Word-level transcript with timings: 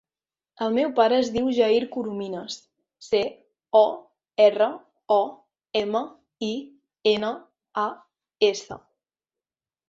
El 0.67 0.71
meu 0.75 0.87
pare 0.99 1.17
es 1.23 1.27
diu 1.33 1.49
Jair 1.57 1.81
Corominas: 1.95 2.55
ce, 3.07 3.19
o, 3.81 3.83
erra, 4.47 4.71
o, 5.17 5.19
ema, 5.83 6.03
i, 6.49 6.51
ena, 7.13 7.31
a, 7.85 7.85
essa. 8.51 8.81